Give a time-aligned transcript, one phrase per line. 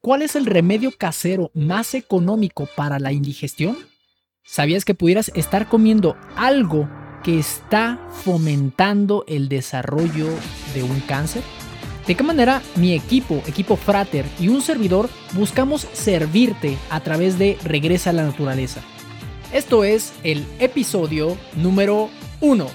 [0.00, 3.76] cuál es el remedio casero más económico para la indigestión?
[4.42, 6.88] ¿Sabías que pudieras estar comiendo algo
[7.22, 10.28] que está fomentando el desarrollo
[10.74, 11.42] de un cáncer?
[12.06, 17.58] ¿De qué manera mi equipo, equipo Frater y un servidor buscamos servirte a través de
[17.62, 18.80] Regresa a la Naturaleza?
[19.52, 22.08] Esto es el episodio número
[22.40, 22.66] 1.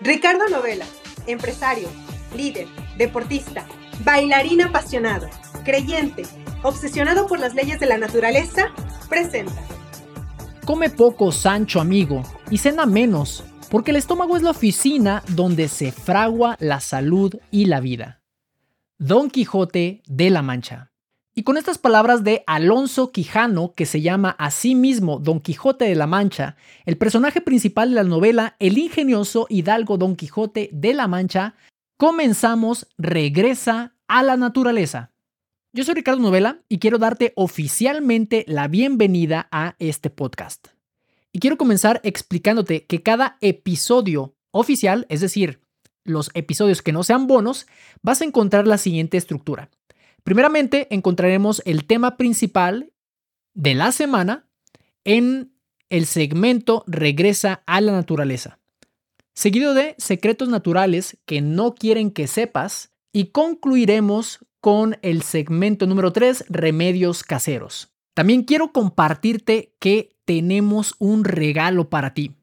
[0.00, 0.84] Ricardo Novela,
[1.26, 1.88] empresario,
[2.36, 2.66] líder,
[2.96, 3.66] deportista,
[4.04, 5.28] bailarín apasionado,
[5.68, 6.22] creyente,
[6.62, 8.72] obsesionado por las leyes de la naturaleza,
[9.10, 9.52] presenta.
[10.64, 15.92] Come poco, Sancho amigo, y cena menos, porque el estómago es la oficina donde se
[15.92, 18.22] fragua la salud y la vida.
[18.96, 20.90] Don Quijote de la Mancha.
[21.34, 25.84] Y con estas palabras de Alonso Quijano, que se llama a sí mismo Don Quijote
[25.84, 30.94] de la Mancha, el personaje principal de la novela, el ingenioso hidalgo Don Quijote de
[30.94, 31.56] la Mancha,
[31.98, 35.12] comenzamos Regresa a la Naturaleza.
[35.74, 40.68] Yo soy Ricardo Novela y quiero darte oficialmente la bienvenida a este podcast.
[41.30, 45.60] Y quiero comenzar explicándote que cada episodio oficial, es decir,
[46.04, 47.66] los episodios que no sean bonos,
[48.00, 49.68] vas a encontrar la siguiente estructura.
[50.24, 52.90] Primeramente, encontraremos el tema principal
[53.52, 54.48] de la semana
[55.04, 55.52] en
[55.90, 58.58] el segmento Regresa a la Naturaleza,
[59.34, 66.12] seguido de secretos naturales que no quieren que sepas y concluiremos con el segmento número
[66.12, 67.92] 3, remedios caseros.
[68.14, 72.34] También quiero compartirte que tenemos un regalo para ti.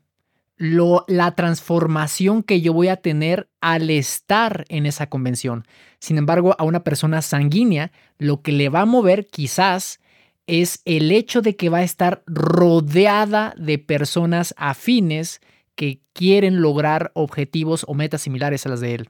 [0.58, 5.66] la transformación que yo voy a tener al estar en esa convención.
[6.00, 10.00] Sin embargo, a una persona sanguínea, lo que le va a mover quizás
[10.48, 15.42] es el hecho de que va a estar rodeada de personas afines
[15.76, 19.10] que quieren lograr objetivos o metas similares a las de él.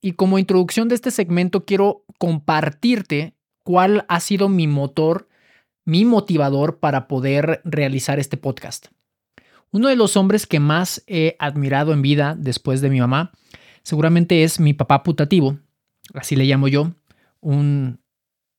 [0.00, 5.28] Y como introducción de este segmento, quiero compartirte cuál ha sido mi motor,
[5.84, 8.88] mi motivador para poder realizar este podcast.
[9.72, 13.32] Uno de los hombres que más he admirado en vida después de mi mamá
[13.82, 15.58] seguramente es mi papá putativo,
[16.14, 16.92] así le llamo yo,
[17.40, 18.00] un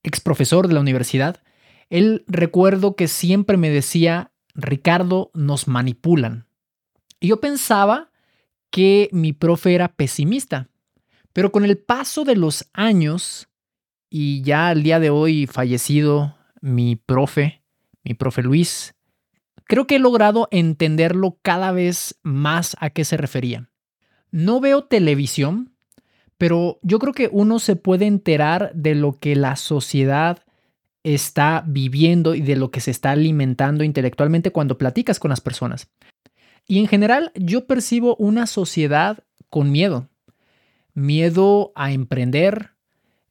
[0.04, 1.42] ex profesor de la universidad.
[1.90, 6.48] Él recuerdo que siempre me decía, Ricardo, nos manipulan.
[7.20, 8.12] Y yo pensaba
[8.70, 10.70] que mi profe era pesimista,
[11.32, 13.48] pero con el paso de los años
[14.10, 17.64] y ya al día de hoy fallecido mi profe,
[18.04, 18.96] mi profe Luis,
[19.68, 23.70] creo que he logrado entenderlo cada vez más a qué se refería.
[24.32, 25.74] No veo televisión,
[26.38, 30.44] pero yo creo que uno se puede enterar de lo que la sociedad
[31.04, 35.90] está viviendo y de lo que se está alimentando intelectualmente cuando platicas con las personas.
[36.66, 40.10] Y en general yo percibo una sociedad con miedo.
[40.94, 42.72] Miedo a emprender,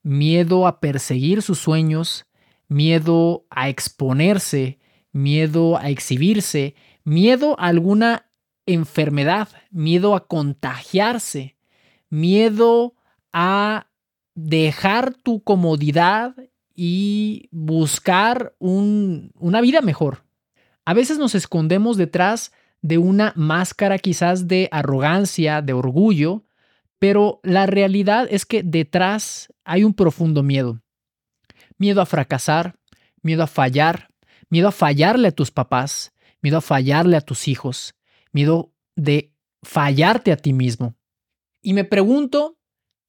[0.03, 2.27] miedo a perseguir sus sueños,
[2.69, 4.79] miedo a exponerse,
[5.13, 6.75] miedo a exhibirse,
[7.05, 8.27] miedo a alguna
[8.67, 11.57] enfermedad, miedo a contagiarse,
[12.09, 12.95] miedo
[13.33, 13.89] a
[14.35, 16.35] dejar tu comodidad
[16.75, 20.25] y buscar una vida mejor.
[20.85, 26.45] A veces nos escondemos detrás de una máscara quizás de arrogancia, de orgullo,
[26.99, 30.81] Pero la realidad es que detrás hay un profundo miedo.
[31.77, 32.77] Miedo a fracasar,
[33.23, 34.12] miedo a fallar,
[34.53, 36.13] miedo a fallarle a tus papás,
[36.43, 37.95] miedo a fallarle a tus hijos,
[38.33, 39.33] miedo de
[39.63, 40.95] fallarte a ti mismo.
[41.63, 42.59] Y me pregunto,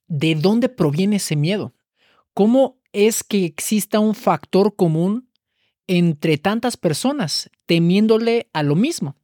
[0.08, 1.76] ¿de dónde proviene ese miedo?
[2.34, 5.30] ¿Cómo es que exista un factor común
[5.86, 9.18] entre tantas personas temiéndole a lo mismo?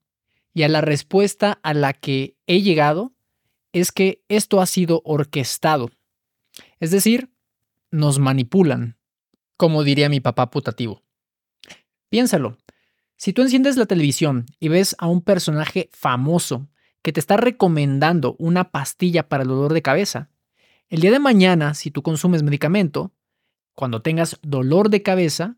[0.54, 3.13] Y a la respuesta a la que he llegado
[3.71, 5.89] es que esto ha sido orquestado.
[6.81, 7.31] Es decir,
[7.92, 8.98] nos manipulan,
[9.56, 11.01] como diría mi papá putativo.
[12.09, 12.57] Piénsalo,
[13.17, 16.67] si tú enciendes la televisión y ves a un personaje famoso
[17.01, 20.29] que te está recomendando una pastilla para el dolor de cabeza,
[20.89, 23.13] el día de mañana, si tú consumes medicamento,
[23.75, 25.57] cuando tengas dolor de cabeza,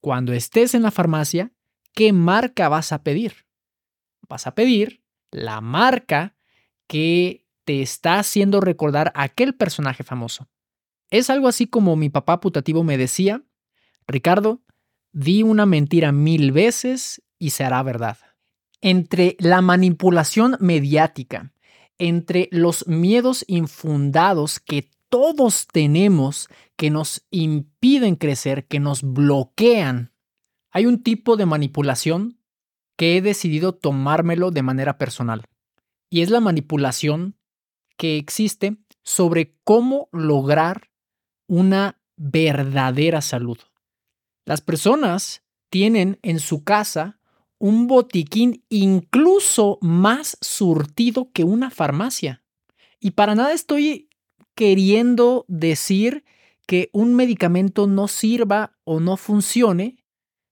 [0.00, 1.52] cuando estés en la farmacia,
[1.92, 3.46] ¿qué marca vas a pedir?
[4.28, 6.34] Vas a pedir la marca
[6.86, 10.48] que te está haciendo recordar a aquel personaje famoso.
[11.10, 13.42] Es algo así como mi papá putativo me decía,
[14.06, 14.62] Ricardo,
[15.12, 18.18] di una mentira mil veces y se hará verdad.
[18.80, 21.52] Entre la manipulación mediática,
[21.98, 30.12] entre los miedos infundados que todos tenemos que nos impiden crecer, que nos bloquean,
[30.70, 32.38] hay un tipo de manipulación
[32.96, 35.44] que he decidido tomármelo de manera personal.
[36.08, 37.36] Y es la manipulación
[37.96, 40.90] que existe sobre cómo lograr
[41.46, 43.58] una verdadera salud.
[44.44, 47.18] Las personas tienen en su casa
[47.58, 52.42] un botiquín incluso más surtido que una farmacia.
[52.98, 54.08] Y para nada estoy
[54.54, 56.24] queriendo decir
[56.66, 59.96] que un medicamento no sirva o no funcione,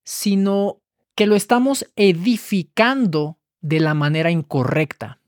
[0.05, 0.81] sino
[1.15, 5.21] que lo estamos edificando de la manera incorrecta.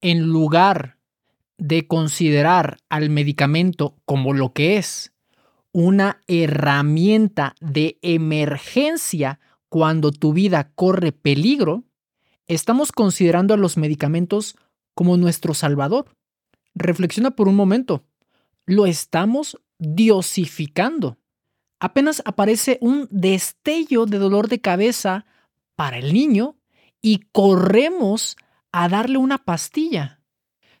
[0.00, 0.98] En lugar
[1.56, 5.12] de considerar al medicamento como lo que es,
[5.72, 11.84] una herramienta de emergencia cuando tu vida corre peligro,
[12.46, 14.56] estamos considerando a los medicamentos
[14.94, 16.06] como nuestro salvador.
[16.74, 18.04] Reflexiona por un momento.
[18.66, 21.18] Lo estamos diosificando.
[21.80, 25.26] Apenas aparece un destello de dolor de cabeza
[25.76, 26.56] para el niño
[27.00, 28.36] y corremos
[28.72, 30.20] a darle una pastilla.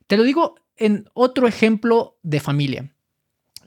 [0.06, 2.92] Te lo digo en otro ejemplo de familia.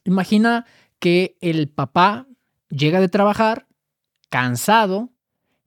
[0.03, 0.65] Imagina
[1.01, 2.27] que el papá
[2.69, 3.67] llega de trabajar
[4.29, 5.09] cansado,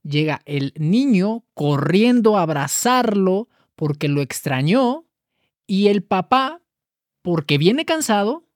[0.04, 5.06] llega el niño corriendo a abrazarlo porque lo extrañó
[5.66, 6.62] y el papá,
[7.20, 8.46] porque viene cansado,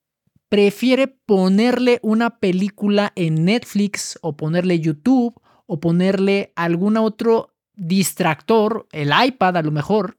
[0.48, 5.34] prefiere ponerle una película en Netflix o ponerle YouTube
[5.66, 10.16] o ponerle algún otro distractor, el iPad a lo mejor.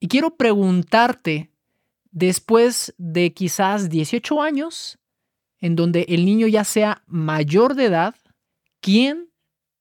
[0.00, 1.50] Y quiero preguntarte,
[2.10, 4.97] después de quizás 18 años,
[5.60, 8.14] en donde el niño ya sea mayor de edad,
[8.80, 9.30] ¿quién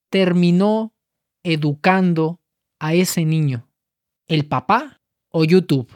[0.09, 0.93] terminó
[1.43, 2.39] educando
[2.79, 3.69] a ese niño?
[4.27, 5.89] ¿El papá o YouTube?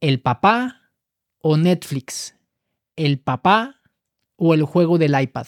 [0.00, 0.90] ¿El papá
[1.38, 2.36] o Netflix?
[2.96, 3.80] ¿El papá
[4.36, 5.46] o el juego del iPad?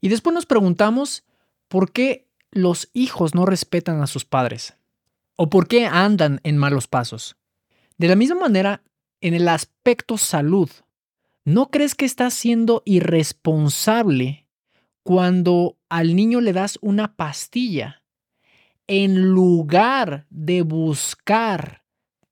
[0.00, 1.24] Y después nos preguntamos
[1.68, 4.76] por qué los hijos no respetan a sus padres
[5.36, 7.36] o por qué andan en malos pasos.
[7.98, 8.82] De la misma manera,
[9.20, 10.70] en el aspecto salud,
[11.46, 14.48] ¿No crees que estás siendo irresponsable
[15.02, 18.02] cuando al niño le das una pastilla
[18.86, 21.84] en lugar de buscar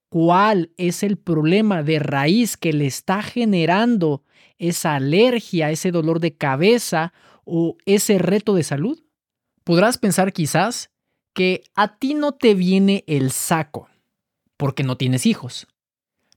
[0.09, 4.25] cuál es el problema de raíz que le está generando
[4.59, 7.13] esa alergia, ese dolor de cabeza
[7.45, 8.99] o ese reto de salud?
[9.63, 10.91] Podrás pensar quizás
[11.35, 13.91] que a ti no te viene el saco
[14.57, 15.67] porque no tienes hijos.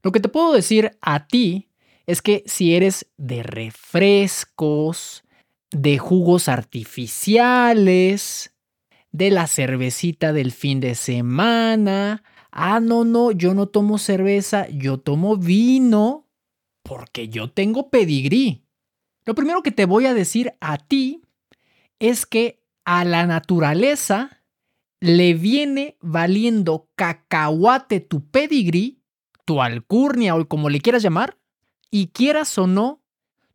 [0.04, 1.70] Lo que te puedo decir a ti
[2.08, 5.24] es que si eres de refrescos,
[5.72, 8.56] de jugos artificiales,
[9.12, 15.00] de la cervecita del fin de semana, ah, no, no, yo no tomo cerveza, yo
[15.00, 16.28] tomo vino
[16.84, 18.64] porque yo tengo pedigrí.
[19.26, 21.22] Lo primero que te voy a decir a ti
[22.00, 24.44] es que a la naturaleza
[25.02, 29.02] le viene valiendo cacahuate tu pedigrí,
[29.46, 31.38] tu alcurnia o como le quieras llamar,
[31.92, 33.02] y quieras o no,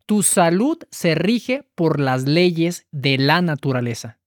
[0.05, 4.19] tu salud se rige por las leyes de la naturaleza.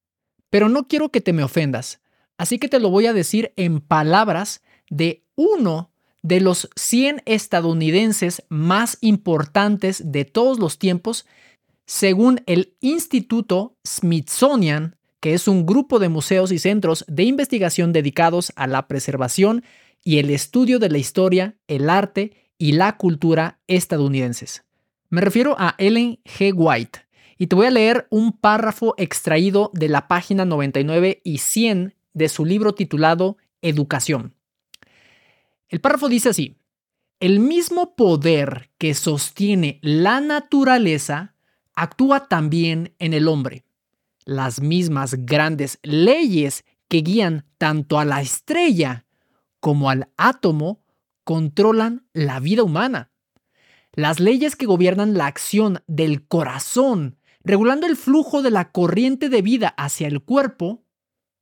[0.51, 2.01] Pero no quiero que te me ofendas,
[2.39, 5.91] así que te lo voy a decir en palabras de uno
[6.23, 11.27] de los 100 estadounidenses más importantes de todos los tiempos,
[11.85, 18.53] según el Instituto Smithsonian, que es un grupo de museos y centros de investigación dedicados
[18.57, 19.65] a la preservación
[20.03, 24.65] y el estudio de la historia, el arte y la cultura estadounidenses.
[25.11, 26.55] Me refiero a Ellen G.
[26.57, 27.01] White
[27.37, 32.29] y te voy a leer un párrafo extraído de la página 99 y 100 de
[32.31, 34.35] su libro titulado Educación.
[35.69, 36.57] El párrafo dice así,
[37.21, 41.35] el mismo poder que sostiene la naturaleza
[41.75, 43.67] actúa también en el hombre.
[44.25, 49.05] Las mismas grandes leyes que guían tanto a la estrella
[49.61, 50.81] como al átomo
[51.25, 53.11] controlan la vida humana.
[53.93, 59.43] Las leyes que gobiernan la acción del corazón, regulando el flujo de la corriente de
[59.43, 60.85] vida hacia el cuerpo,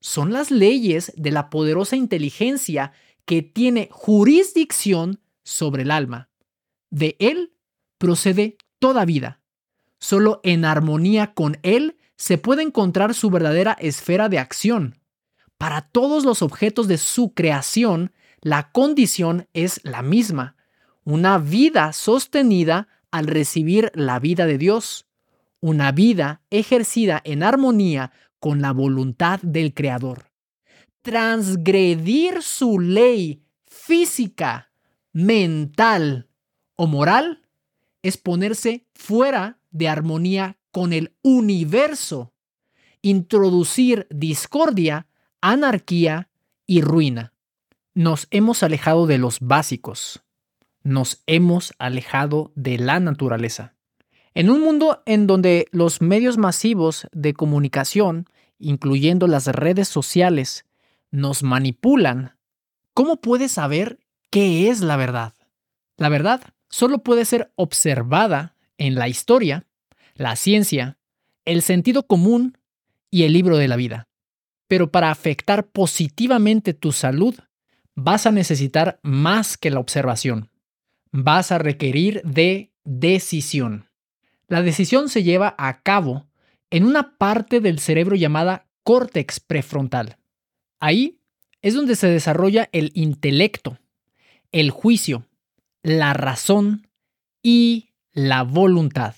[0.01, 2.93] son las leyes de la poderosa inteligencia
[3.25, 6.29] que tiene jurisdicción sobre el alma.
[6.91, 7.55] De él
[7.99, 9.41] procede toda vida.
[9.99, 14.99] Solo en armonía con él se puede encontrar su verdadera esfera de acción.
[15.57, 18.13] Para todos los objetos de su creación,
[18.43, 20.57] la condición es la misma,
[21.05, 25.07] una vida sostenida al recibir la vida de Dios,
[25.61, 30.33] una vida ejercida en armonía con la voluntad del Creador.
[31.03, 34.73] Transgredir su ley física,
[35.13, 36.29] mental
[36.75, 37.47] o moral
[38.03, 42.33] es ponerse fuera de armonía con el universo,
[43.03, 45.07] introducir discordia,
[45.41, 46.29] anarquía
[46.67, 47.32] y ruina.
[47.95, 50.23] Nos hemos alejado de los básicos,
[50.83, 53.75] nos hemos alejado de la naturaleza.
[54.33, 58.25] En un mundo en donde los medios masivos de comunicación,
[58.59, 60.65] incluyendo las redes sociales,
[61.11, 62.39] nos manipulan,
[62.95, 63.99] ¿cómo puedes saber
[64.31, 65.35] qué es la verdad?
[65.99, 69.67] La verdad solo puede ser observada en la historia,
[70.15, 70.97] la ciencia,
[71.45, 72.57] el sentido común
[73.11, 74.09] y el libro de la vida.
[74.67, 77.35] Pero para afectar positivamente tu salud,
[77.95, 80.51] vas a necesitar más que la observación.
[81.11, 83.89] Vas a requerir de decisión.
[84.49, 86.27] La decisión se lleva a cabo
[86.71, 90.17] en una parte del cerebro llamada córtex prefrontal.
[90.81, 91.21] Ahí
[91.61, 93.79] es donde se desarrolla el intelecto,
[94.51, 95.27] el juicio,
[95.83, 96.89] la razón
[97.43, 99.15] y la voluntad.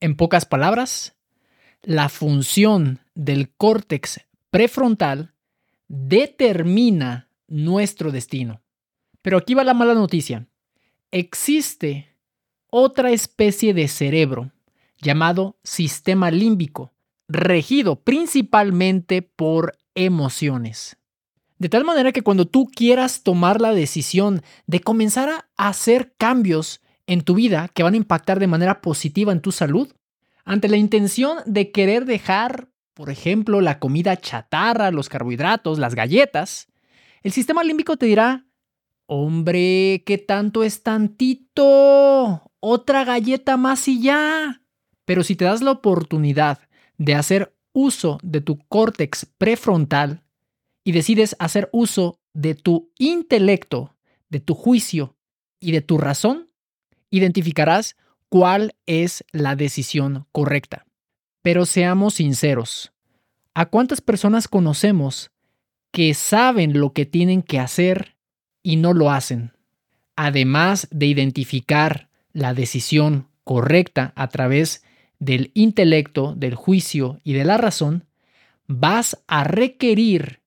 [0.00, 1.16] En pocas palabras,
[1.82, 5.34] la función del córtex prefrontal
[5.88, 8.62] determina nuestro destino.
[9.22, 10.46] Pero aquí va la mala noticia.
[11.10, 12.14] Existe
[12.70, 14.52] otra especie de cerebro
[15.00, 16.92] llamado sistema límbico,
[17.28, 20.96] regido principalmente por emociones.
[21.58, 26.80] De tal manera que cuando tú quieras tomar la decisión de comenzar a hacer cambios
[27.06, 29.92] en tu vida que van a impactar de manera positiva en tu salud,
[30.44, 36.67] ante la intención de querer dejar, por ejemplo, la comida chatarra, los carbohidratos, las galletas,
[37.22, 38.46] el sistema límbico te dirá,
[39.06, 42.50] hombre, ¿qué tanto es tantito?
[42.60, 44.62] Otra galleta más y ya.
[45.04, 46.60] Pero si te das la oportunidad
[46.98, 50.22] de hacer uso de tu córtex prefrontal
[50.84, 53.96] y decides hacer uso de tu intelecto,
[54.28, 55.16] de tu juicio
[55.60, 56.50] y de tu razón,
[57.10, 57.96] identificarás
[58.28, 60.86] cuál es la decisión correcta.
[61.42, 62.92] Pero seamos sinceros,
[63.54, 65.30] ¿a cuántas personas conocemos
[65.90, 68.16] que saben lo que tienen que hacer
[68.62, 69.52] y no lo hacen?
[70.16, 74.84] Además de identificar la decisión correcta a través
[75.18, 78.04] del intelecto, del juicio y de la razón,
[78.66, 80.40] vas a requerir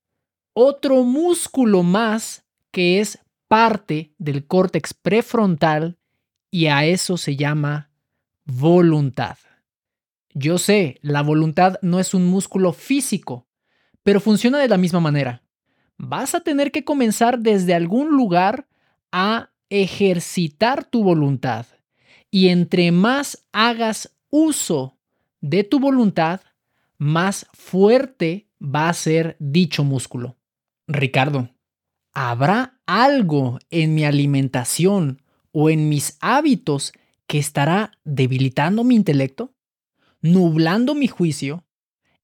[0.53, 5.97] otro músculo más que es parte del córtex prefrontal
[6.49, 7.89] y a eso se llama
[8.45, 9.37] voluntad.
[10.33, 13.47] Yo sé, la voluntad no es un músculo físico,
[14.03, 15.43] pero funciona de la misma manera.
[15.97, 18.67] Vas a tener que comenzar desde algún lugar
[19.11, 21.65] a ejercitar tu voluntad.
[22.29, 24.97] Y entre más hagas uso
[25.41, 26.41] de tu voluntad,
[26.97, 30.37] más fuerte va a ser dicho músculo.
[30.87, 31.49] Ricardo,
[32.13, 36.93] ¿habrá algo en mi alimentación o en mis hábitos
[37.27, 39.53] que estará debilitando mi intelecto,
[40.21, 41.63] nublando mi juicio,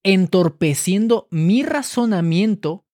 [0.07, 2.85] entorpeciendo mi razonamiento,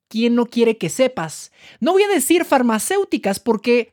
[0.08, 1.52] quién no quiere que sepas.
[1.80, 3.92] No voy a decir farmacéuticas porque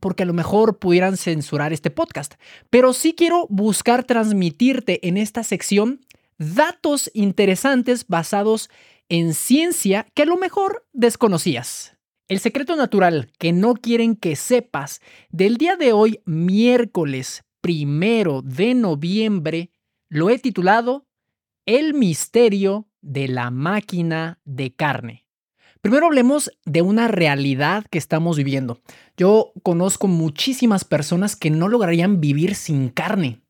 [0.00, 2.34] porque a lo mejor pudieran censurar este podcast,
[2.68, 6.00] pero sí quiero buscar transmitirte en esta sección
[6.36, 8.70] datos interesantes basados
[9.08, 11.96] en ciencia que a lo mejor desconocías.
[12.26, 15.00] El secreto natural que no quieren que sepas
[15.30, 19.70] del día de hoy, miércoles primero de noviembre,
[20.08, 21.06] lo he titulado
[21.66, 25.23] El misterio de la máquina de carne.
[25.84, 28.80] Primero hablemos de una realidad que estamos viviendo.
[29.18, 33.42] Yo conozco muchísimas personas que no lograrían vivir sin carne.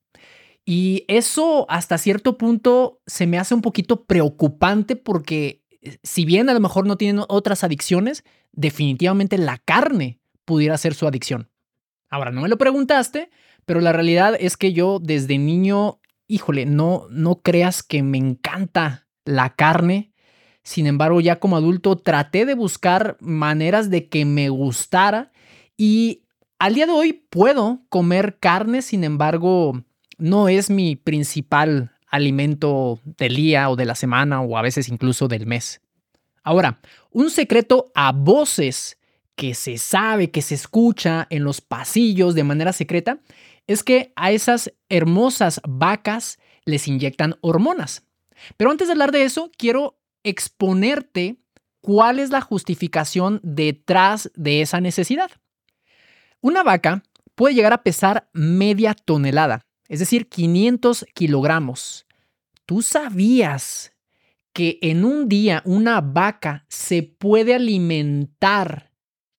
[0.64, 6.48] Y eso hasta cierto punto se me hace un poquito preocupante porque eh, si bien
[6.48, 11.52] a lo mejor no tienen otras adicciones, definitivamente la carne pudiera ser su adicción.
[12.10, 13.30] Ahora, no me lo preguntaste,
[13.64, 19.06] pero la realidad es que yo desde niño, híjole, no, no creas que me encanta
[19.24, 20.10] la carne.
[20.64, 25.30] Sin embargo, ya como adulto traté de buscar maneras de que me gustara
[25.76, 26.22] y
[26.58, 29.84] al día de hoy puedo comer carne, sin embargo,
[30.16, 35.28] no es mi principal alimento del día o de la semana o a veces incluso
[35.28, 35.82] del mes.
[36.42, 36.80] Ahora,
[37.10, 38.98] un secreto a voces
[39.36, 43.18] que se sabe, que se escucha en los pasillos de manera secreta,
[43.66, 48.06] es que a esas hermosas vacas les inyectan hormonas.
[48.56, 51.36] Pero antes de hablar de eso, quiero exponerte
[51.80, 55.30] cuál es la justificación detrás de esa necesidad.
[56.40, 62.06] Una vaca puede llegar a pesar media tonelada es decir, 500 kilogramos.
[62.66, 63.92] ¿Tú sabías
[64.52, 68.90] que en un día una vaca se puede alimentar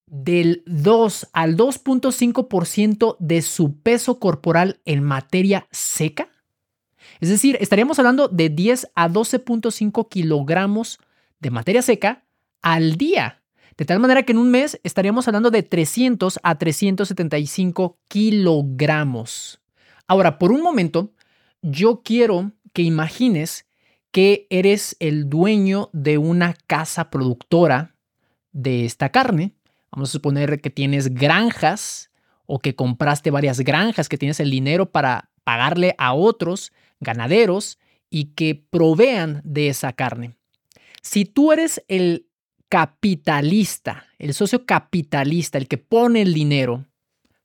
[0.05, 6.29] del 2 al 2.5% de su peso corporal en materia seca?
[7.19, 10.99] Es decir, estaríamos hablando de 10 a 12.5 kilogramos
[11.39, 12.25] de materia seca
[12.61, 13.41] al día.
[13.77, 19.59] De tal manera que en un mes estaríamos hablando de 300 a 375 kilogramos.
[20.07, 21.11] Ahora, por un momento,
[21.61, 23.65] yo quiero que imagines
[24.11, 27.95] que eres el dueño de una casa productora
[28.53, 29.51] de esta carne.
[29.91, 32.11] Vamos a suponer que tienes granjas
[32.45, 37.79] o que compraste varias granjas, que tienes el dinero para pagarle a otros ganaderos
[38.09, 40.35] y que provean de esa carne.
[41.01, 42.27] Si tú eres el
[42.69, 46.85] capitalista, el socio capitalista, el que pone el dinero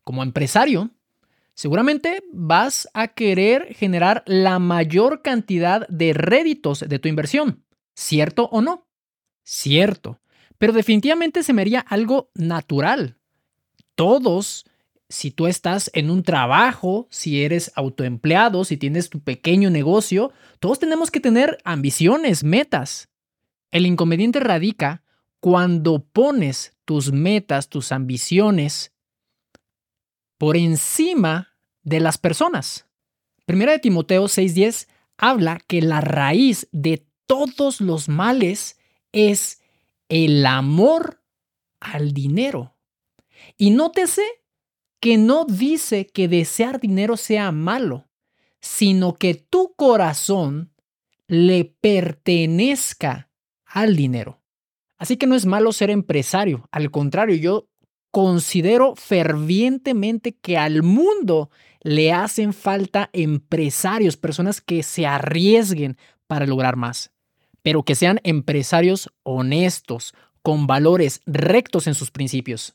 [0.02, 0.90] como empresario,
[1.54, 7.64] seguramente vas a querer generar la mayor cantidad de réditos de tu inversión.
[7.94, 8.86] ¿Cierto o no?
[9.42, 10.20] Cierto.
[10.58, 13.16] Pero definitivamente se me haría algo natural.
[13.94, 14.64] Todos,
[15.10, 20.78] si tú estás en un trabajo, si eres autoempleado, si tienes tu pequeño negocio, todos
[20.78, 23.08] tenemos que tener ambiciones, metas.
[23.72, 25.02] El inconveniente radica
[25.40, 28.92] cuando pones tus metas, tus ambiciones
[30.38, 32.86] por encima de las personas.
[33.46, 34.86] Primera de Timoteo 6:10
[35.18, 38.78] habla que la raíz de todos los males
[39.10, 39.60] es
[40.08, 41.20] el amor
[41.80, 42.76] al dinero.
[43.56, 44.22] Y nótese
[45.00, 48.08] que no dice que desear dinero sea malo,
[48.60, 50.72] sino que tu corazón
[51.26, 53.30] le pertenezca
[53.64, 54.40] al dinero.
[54.98, 57.68] Así que no es malo ser empresario, al contrario, yo
[58.10, 61.50] considero fervientemente que al mundo
[61.82, 67.12] le hacen falta empresarios, personas que se arriesguen para lograr más,
[67.62, 72.74] pero que sean empresarios honestos, con valores rectos en sus principios.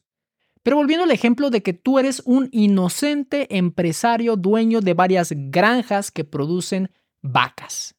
[0.65, 6.09] Pero volviendo al ejemplo de que tú eres un inocente empresario dueño de varias granjas
[6.09, 6.89] que producen
[7.21, 7.93] vacas.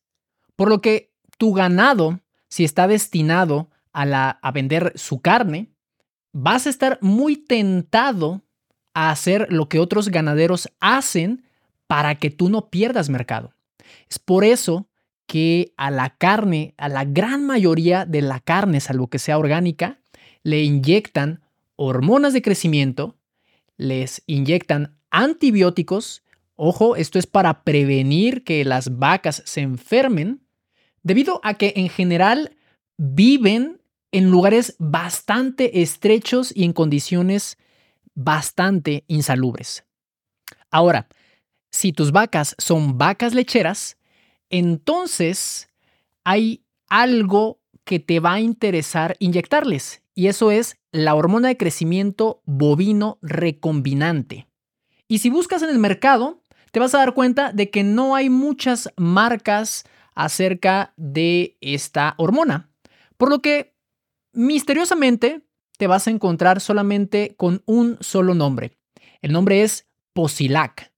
[0.56, 5.70] Por lo que tu ganado, si está destinado a, la, a vender su carne,
[6.32, 8.42] vas a estar muy tentado
[8.94, 11.44] a hacer lo que otros ganaderos hacen
[11.86, 13.54] para que tú no pierdas mercado.
[14.10, 14.88] Es por eso
[15.28, 20.00] que a la carne, a la gran mayoría de la carne, salvo que sea orgánica,
[20.42, 21.45] le inyectan
[21.76, 23.16] hormonas de crecimiento,
[23.76, 26.22] les inyectan antibióticos,
[26.54, 30.46] ojo, esto es para prevenir que las vacas se enfermen,
[31.02, 32.56] debido a que en general
[32.96, 37.58] viven en lugares bastante estrechos y en condiciones
[38.14, 39.84] bastante insalubres.
[40.70, 41.08] Ahora,
[41.70, 43.98] si tus vacas son vacas lecheras,
[44.48, 45.68] entonces
[46.24, 52.42] hay algo que te va a interesar inyectarles y eso es la hormona de crecimiento
[52.46, 54.48] bovino recombinante.
[55.06, 58.30] Y si buscas en el mercado, te vas a dar cuenta de que no hay
[58.30, 62.70] muchas marcas acerca de esta hormona,
[63.18, 63.76] por lo que
[64.32, 68.78] misteriosamente te vas a encontrar solamente con un solo nombre.
[69.20, 70.95] El nombre es Posilac.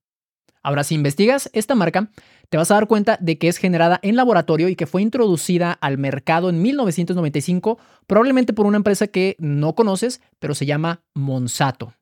[0.69, 2.11] Ahora, si investigas esta marca,
[2.49, 5.71] te vas a dar cuenta de que es generada en laboratorio y que fue introducida
[5.71, 11.95] al mercado en 1995, probablemente por una empresa que no conoces, pero se llama Monsanto.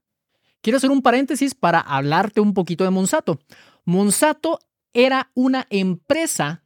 [0.60, 3.40] Quiero hacer un paréntesis para hablarte un poquito de Monsanto.
[3.86, 4.60] Monsanto
[4.92, 6.66] era una empresa,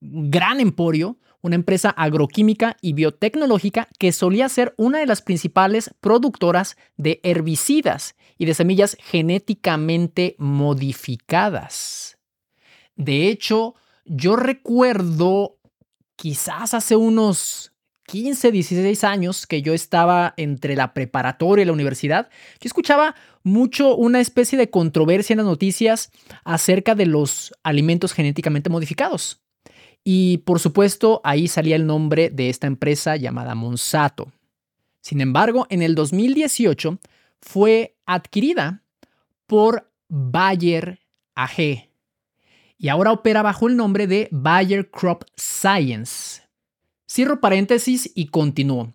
[0.00, 6.76] gran emporio, una empresa agroquímica y biotecnológica que solía ser una de las principales productoras
[6.96, 12.18] de herbicidas y de semillas genéticamente modificadas.
[12.96, 13.74] De hecho,
[14.04, 15.58] yo recuerdo
[16.16, 17.72] quizás hace unos
[18.06, 22.28] 15, 16 años que yo estaba entre la preparatoria y la universidad,
[22.60, 26.10] yo escuchaba mucho una especie de controversia en las noticias
[26.44, 29.41] acerca de los alimentos genéticamente modificados.
[30.04, 34.32] Y por supuesto, ahí salía el nombre de esta empresa llamada Monsanto.
[35.00, 36.98] Sin embargo, en el 2018
[37.40, 38.82] fue adquirida
[39.46, 41.00] por Bayer
[41.34, 41.92] AG
[42.82, 46.42] y ahora opera bajo el nombre de Bayer Crop Science.
[47.08, 48.92] Cierro paréntesis y continúo.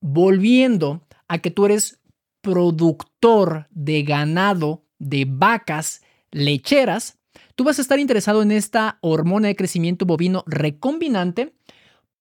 [0.00, 2.00] Volviendo a que tú eres
[2.40, 7.15] productor de ganado de vacas lecheras,
[7.56, 11.54] tú vas a estar interesado en esta hormona de crecimiento bovino recombinante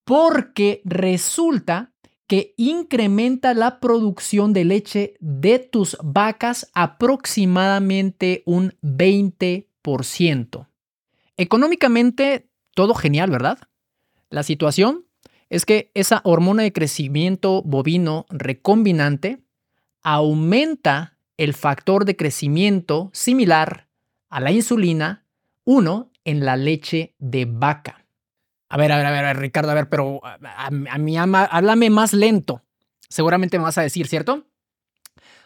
[0.03, 1.91] porque resulta
[2.27, 10.67] que incrementa la producción de leche de tus vacas aproximadamente un 20%.
[11.37, 13.59] Económicamente, todo genial, ¿verdad?
[14.29, 15.05] La situación
[15.49, 19.43] es que esa hormona de crecimiento bovino recombinante
[20.01, 23.89] aumenta el factor de crecimiento similar
[24.29, 25.24] a la insulina
[25.65, 28.05] uno en la leche de vaca.
[28.69, 32.63] A ver, a ver, a ver, Ricardo, a ver, pero a, mí háblame más lento.
[33.09, 34.47] Seguramente me vas a decir, ¿cierto?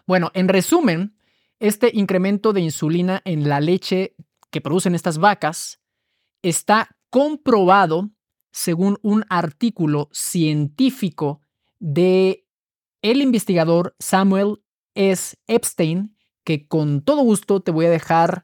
[0.06, 1.18] Bueno, en resumen,
[1.60, 4.16] este incremento de insulina en la leche
[4.50, 5.80] que producen estas vacas
[6.42, 8.10] está comprobado
[8.52, 11.42] según un artículo científico
[11.80, 12.46] de
[13.02, 14.62] el investigador Samuel
[14.96, 15.38] S.
[15.48, 18.44] Epstein, que con todo gusto te voy a dejar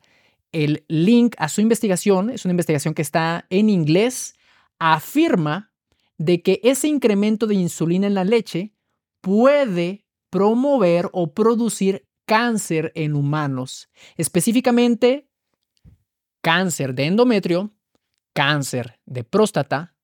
[0.56, 4.36] el link a su investigación, es una investigación que está en inglés,
[4.80, 5.74] afirma
[6.18, 8.74] de que ese incremento de insulina en la leche
[9.20, 15.30] puede promover o producir cáncer en humanos, específicamente
[16.42, 17.76] cáncer de endometrio,
[18.34, 19.98] cáncer de próstata,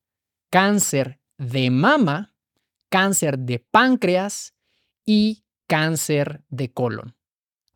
[0.49, 2.35] cáncer de mama,
[2.89, 4.53] cáncer de páncreas
[5.05, 7.15] y cáncer de colon.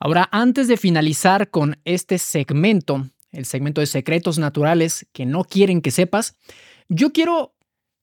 [0.05, 5.81] Ahora, antes de finalizar con este segmento, el segmento de secretos naturales que no quieren
[5.81, 6.37] que sepas,
[6.89, 7.55] yo quiero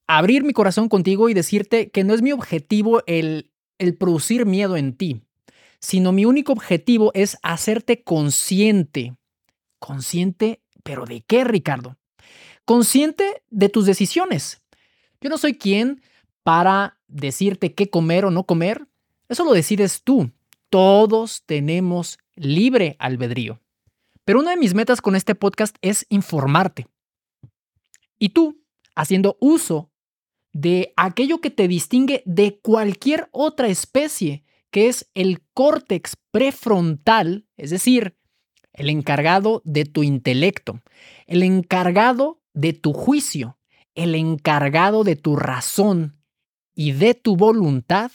[0.05, 4.75] abrir mi corazón contigo y decirte que no es mi objetivo el, el producir miedo
[4.75, 5.21] en ti,
[5.79, 9.15] sino mi único objetivo es hacerte consciente.
[9.79, 10.61] ¿Consciente?
[10.83, 11.95] ¿Pero de qué, Ricardo?
[12.65, 14.61] Consciente de tus decisiones.
[15.21, 16.01] Yo no soy quien
[16.43, 18.89] para decirte qué comer o no comer.
[19.29, 20.33] Eso lo decides tú.
[20.73, 23.61] Todos tenemos libre albedrío.
[24.25, 26.87] Pero una de mis metas con este podcast es informarte.
[28.17, 28.59] Y tú,
[28.95, 29.91] haciendo uso
[30.51, 37.69] de aquello que te distingue de cualquier otra especie, que es el córtex prefrontal, es
[37.69, 38.17] decir,
[38.71, 40.81] el encargado de tu intelecto,
[41.27, 43.59] el encargado de tu juicio,
[43.93, 46.17] el encargado de tu razón
[46.73, 48.09] y de tu voluntad,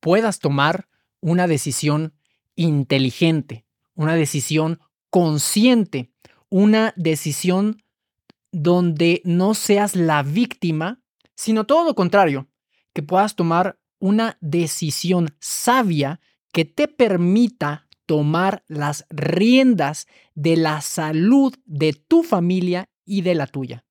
[0.00, 0.88] puedas tomar
[1.20, 2.14] una decisión
[2.54, 6.10] inteligente, una decisión consciente,
[6.48, 7.82] una decisión
[8.52, 11.00] donde no seas la víctima,
[11.34, 12.48] sino todo lo contrario,
[12.92, 16.20] que puedas tomar una decisión sabia
[16.52, 23.46] que te permita tomar las riendas de la salud de tu familia y de la
[23.46, 23.84] tuya.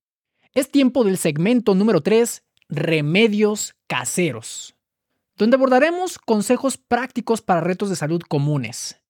[0.53, 4.74] Es tiempo del segmento número 3, remedios caseros,
[5.37, 9.01] donde abordaremos consejos prácticos para retos de salud comunes.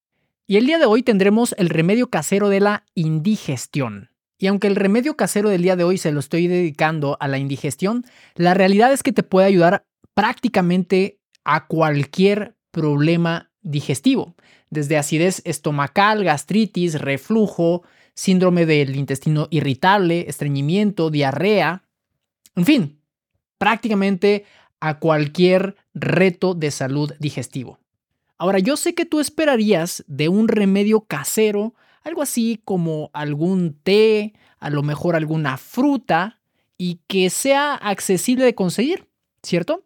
[0.48, 4.10] Y el día de hoy tendremos el remedio casero de la indigestión.
[4.38, 7.38] Y aunque el remedio casero del día de hoy se lo estoy dedicando a la
[7.38, 14.36] indigestión, la realidad es que te puede ayudar prácticamente a cualquier problema digestivo,
[14.70, 17.84] desde acidez estomacal, gastritis, reflujo,
[18.14, 21.84] síndrome del intestino irritable, estreñimiento, diarrea,
[22.56, 23.02] en fin,
[23.58, 24.46] prácticamente
[24.80, 27.80] a cualquier reto de salud digestivo.
[28.38, 31.74] Ahora, yo sé que tú esperarías de un remedio casero
[32.06, 36.40] algo así como algún té, a lo mejor alguna fruta
[36.78, 39.10] y que sea accesible de conseguir,
[39.42, 39.84] ¿cierto?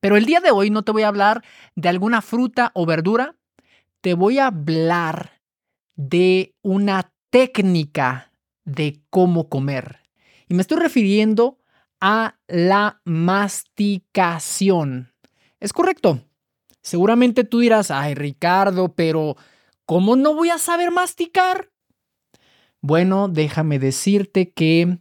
[0.00, 1.42] Pero el día de hoy no te voy a hablar
[1.76, 3.36] de alguna fruta o verdura,
[4.02, 5.40] te voy a hablar
[5.96, 8.32] de una técnica
[8.64, 10.00] de cómo comer.
[10.48, 11.58] Y me estoy refiriendo
[12.00, 15.12] a la masticación.
[15.60, 16.24] Es correcto.
[16.82, 19.36] Seguramente tú dirás, ay Ricardo, pero
[19.84, 21.70] ¿cómo no voy a saber masticar?
[22.80, 24.98] Bueno, déjame decirte que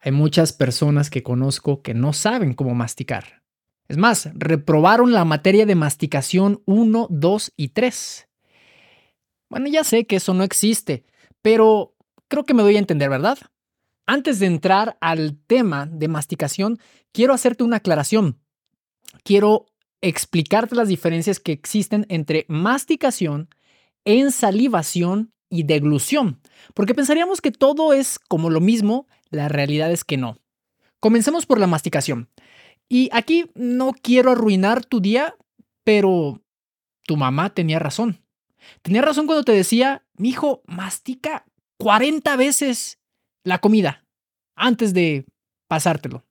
[0.00, 3.42] hay muchas personas que conozco que no saben cómo masticar.
[3.88, 8.28] Es más, reprobaron la materia de masticación 1, 2 y 3.
[9.48, 11.04] Bueno, ya sé que eso no existe,
[11.42, 11.94] pero
[12.28, 13.38] creo que me doy a entender, ¿verdad?
[14.10, 16.78] Antes de entrar al tema de masticación,
[17.12, 18.40] quiero hacerte una aclaración.
[19.22, 19.66] Quiero
[20.00, 23.50] explicarte las diferencias que existen entre masticación,
[24.06, 26.40] ensalivación y deglución,
[26.72, 30.38] porque pensaríamos que todo es como lo mismo, la realidad es que no.
[31.00, 32.30] Comencemos por la masticación.
[32.88, 35.36] Y aquí no quiero arruinar tu día,
[35.84, 36.40] pero
[37.04, 38.22] tu mamá tenía razón.
[38.80, 41.44] Tenía razón cuando te decía, mi hijo, mastica
[41.76, 42.97] 40 veces
[43.48, 44.04] la comida
[44.54, 45.26] antes de
[45.68, 46.24] pasártelo.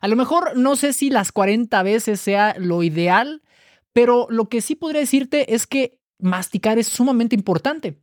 [0.00, 3.42] A lo mejor no sé si las 40 veces sea lo ideal,
[3.92, 8.00] pero lo que sí podría decirte es que masticar es sumamente importante.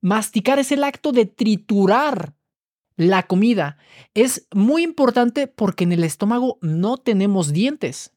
[0.00, 2.34] Masticar es el acto de triturar
[2.96, 3.78] la comida.
[4.14, 8.12] Es muy importante porque en el estómago no tenemos dientes.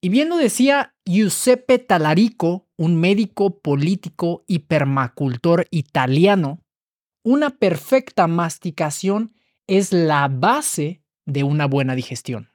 [0.00, 6.60] Y bien lo decía Giuseppe Talarico, un médico político y permacultor italiano,
[7.22, 9.34] una perfecta masticación
[9.66, 12.50] es la base de una buena digestión.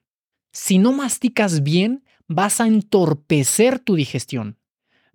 [0.51, 4.57] Si no masticas bien, vas a entorpecer tu digestión.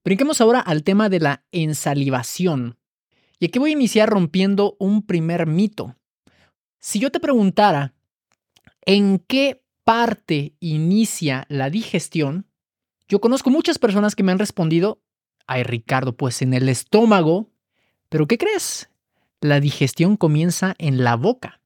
[0.05, 2.79] Brinquemos ahora al tema de la ensalivación.
[3.39, 5.97] Y aquí voy a iniciar rompiendo un primer mito.
[6.81, 7.95] Si yo te preguntara,
[8.87, 12.47] ¿en qué parte inicia la digestión?
[13.09, 15.03] Yo conozco muchas personas que me han respondido,
[15.47, 17.51] ay Ricardo, pues en el estómago.
[18.09, 18.89] Pero ¿qué crees?
[19.43, 21.61] La digestión comienza en la boca.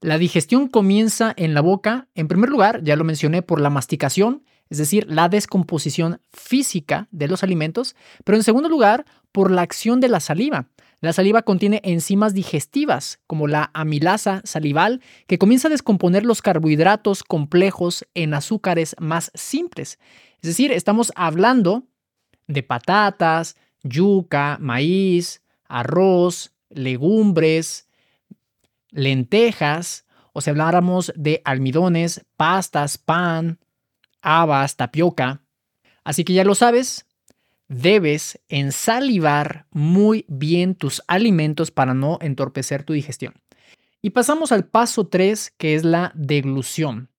[0.00, 4.44] La digestión comienza en la boca, en primer lugar, ya lo mencioné, por la masticación,
[4.68, 10.00] es decir, la descomposición física de los alimentos, pero en segundo lugar, por la acción
[10.00, 10.68] de la saliva.
[11.00, 17.22] La saliva contiene enzimas digestivas, como la amilasa salival, que comienza a descomponer los carbohidratos
[17.22, 19.98] complejos en azúcares más simples.
[20.42, 21.84] Es decir, estamos hablando
[22.46, 27.88] de patatas, yuca, maíz, arroz, legumbres,
[28.90, 33.58] lentejas, o si habláramos de almidones, pastas, pan,
[34.20, 35.42] habas, tapioca.
[36.04, 37.06] Así que ya lo sabes,
[37.68, 43.34] debes ensalivar muy bien tus alimentos para no entorpecer tu digestión.
[44.02, 47.10] Y pasamos al paso 3, que es la deglución.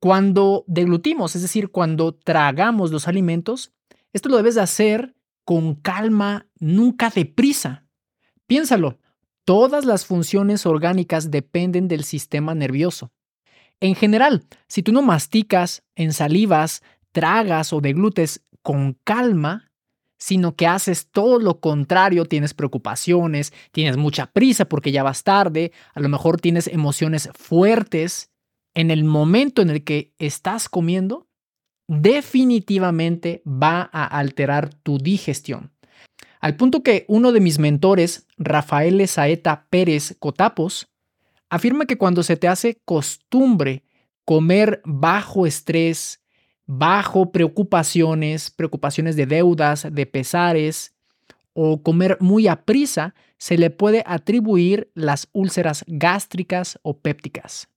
[0.00, 3.72] Cuando deglutimos, es decir, cuando tragamos los alimentos,
[4.12, 5.14] esto lo debes de hacer
[5.44, 7.85] con calma, nunca deprisa.
[8.46, 8.98] Piénsalo,
[9.44, 13.12] todas las funciones orgánicas dependen del sistema nervioso.
[13.80, 16.82] En general, si tú no masticas, ensalivas,
[17.12, 19.70] tragas o deglutes con calma,
[20.18, 25.72] sino que haces todo lo contrario, tienes preocupaciones, tienes mucha prisa porque ya vas tarde,
[25.94, 28.30] a lo mejor tienes emociones fuertes
[28.74, 31.26] en el momento en el que estás comiendo,
[31.88, 35.72] definitivamente va a alterar tu digestión.
[36.40, 40.88] Al punto que uno de mis mentores, Rafael Saeta Pérez Cotapos,
[41.48, 43.84] afirma que cuando se te hace costumbre
[44.24, 46.22] comer bajo estrés,
[46.66, 50.94] bajo preocupaciones, preocupaciones de deudas, de pesares,
[51.58, 57.68] o comer muy a prisa, se le puede atribuir las úlceras gástricas o pépticas.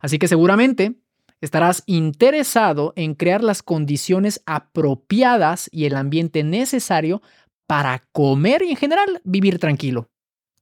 [0.00, 0.94] Así que seguramente
[1.42, 7.20] estarás interesado en crear las condiciones apropiadas y el ambiente necesario
[7.68, 10.08] para comer y en general vivir tranquilo.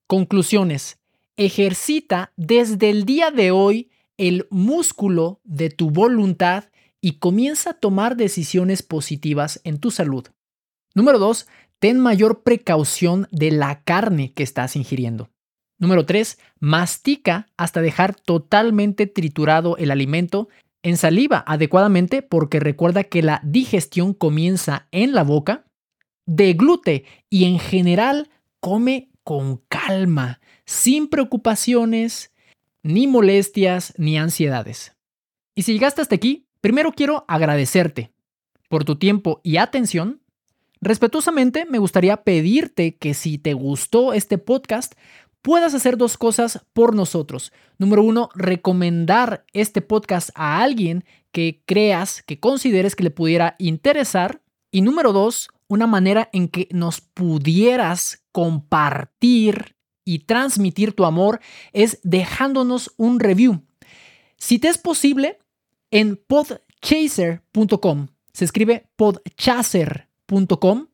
[0.07, 0.99] Conclusiones.
[1.38, 6.64] ejercita desde el día de hoy el músculo de tu voluntad
[7.01, 10.27] y comienza a tomar decisiones positivas en tu salud.
[10.95, 11.47] Número 2.
[11.79, 15.29] Ten mayor precaución de la carne que estás ingiriendo.
[15.79, 16.38] Número 3.
[16.59, 20.49] Mastica hasta dejar totalmente triturado el alimento
[20.83, 25.65] en saliva adecuadamente porque recuerda que la digestión comienza en la boca.
[26.27, 28.29] Deglute y en general
[28.61, 32.33] come con calma, sin preocupaciones,
[32.83, 34.95] ni molestias, ni ansiedades.
[35.55, 38.12] Y si llegaste hasta aquí, primero quiero agradecerte
[38.69, 40.21] por tu tiempo y atención.
[40.81, 44.95] Respetuosamente me gustaría pedirte que si te gustó este podcast,
[45.43, 47.53] puedas hacer dos cosas por nosotros.
[47.79, 54.43] Número uno, recomendar este podcast a alguien que creas, que consideres que le pudiera interesar.
[54.71, 61.40] Y número dos, una manera en que nos pudieras compartir y transmitir tu amor
[61.72, 63.62] es dejándonos un review.
[64.38, 65.38] Si te es posible,
[65.90, 70.88] en podchaser.com, se escribe podchaser.com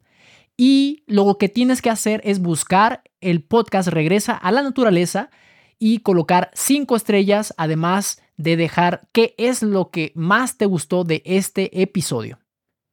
[0.57, 5.31] y lo que tienes que hacer es buscar el podcast Regresa a la Naturaleza
[5.79, 11.23] y colocar cinco estrellas, además de dejar qué es lo que más te gustó de
[11.25, 12.39] este episodio.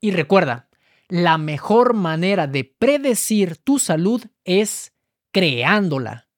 [0.02, 0.69] Y recuerda,
[1.10, 4.94] la mejor manera de predecir tu salud es
[5.34, 6.29] creándola.